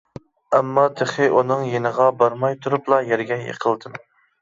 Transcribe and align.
ئەمما 0.55 0.85
تېخى 1.01 1.27
ئۇنىڭ 1.35 1.63
يېنىغا 1.73 2.09
بارماي 2.25 2.61
تۇرۇپلا 2.65 3.03
يەرگە 3.15 3.43
يىقىلدىم. 3.47 4.05